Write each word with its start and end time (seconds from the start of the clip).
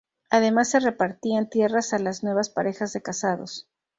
Además 0.31 0.71
se 0.71 0.79
repartían 0.79 1.47
tierras 1.47 1.93
a 1.93 1.99
las 1.99 2.23
nuevas 2.23 2.49
parejas 2.49 2.91
de 2.91 3.03
casados. 3.03 3.67